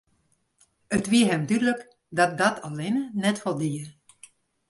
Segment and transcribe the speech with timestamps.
[0.97, 1.81] It wie him dúdlik
[2.17, 3.83] dat dat allinne net foldie.